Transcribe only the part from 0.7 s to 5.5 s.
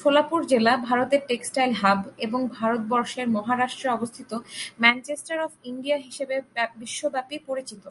"ভারতের textile hub" এবং ভারতবর্ষের মহারাষ্ট্রে অবস্থিত "ম্যানচেস্টার